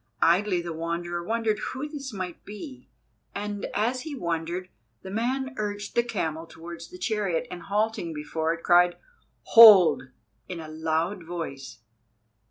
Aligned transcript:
Idly 0.23 0.63
the 0.63 0.73
Wanderer 0.73 1.23
wondered 1.23 1.59
who 1.59 1.87
this 1.87 2.11
might 2.11 2.43
be, 2.43 2.89
and, 3.35 3.65
as 3.71 4.01
he 4.01 4.15
wondered, 4.15 4.69
the 5.03 5.11
man 5.11 5.53
urged 5.57 5.93
the 5.93 6.01
camel 6.01 6.47
towards 6.47 6.89
the 6.89 6.97
chariot, 6.97 7.45
and, 7.51 7.61
halting 7.61 8.11
before 8.11 8.51
it 8.51 8.63
cried 8.63 8.97
"Hold!" 9.53 10.09
in 10.49 10.59
a 10.59 10.67
loud 10.69 11.23
voice. 11.23 11.81